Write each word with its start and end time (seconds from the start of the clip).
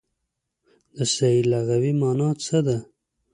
د 0.95 0.97
سعې 1.13 1.39
لغوي 1.51 1.93
مانا 2.01 2.27
هڅه 2.31 2.59
ده. 2.67 2.77